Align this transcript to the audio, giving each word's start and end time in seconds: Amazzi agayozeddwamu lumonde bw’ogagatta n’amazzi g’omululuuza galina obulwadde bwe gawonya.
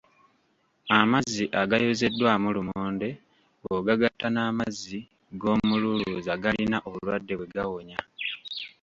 Amazzi 0.99 1.45
agayozeddwamu 1.61 2.47
lumonde 2.55 3.09
bw’ogagatta 3.61 4.27
n’amazzi 4.31 4.99
g’omululuuza 5.39 6.31
galina 6.43 6.77
obulwadde 6.87 7.33
bwe 7.37 7.51
gawonya. 7.55 7.99